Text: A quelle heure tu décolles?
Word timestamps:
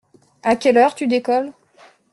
A 0.41 0.55
quelle 0.55 0.79
heure 0.79 0.95
tu 0.95 1.05
décolles? 1.05 1.53